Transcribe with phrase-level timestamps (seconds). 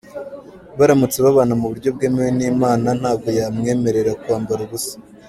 [0.77, 4.93] Baramutse babana mu buryo bwemewe n’imana, ntabwo yamwemerera "kwambara ubusa".